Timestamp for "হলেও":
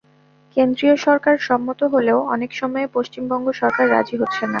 1.93-2.19